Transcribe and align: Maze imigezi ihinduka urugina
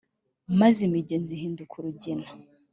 Maze 0.59 0.79
imigezi 0.87 1.31
ihinduka 1.35 1.73
urugina 1.79 2.27